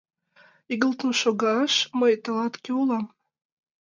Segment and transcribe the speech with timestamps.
[0.73, 3.05] Игылтын шогаш мый тылат кӧ улам?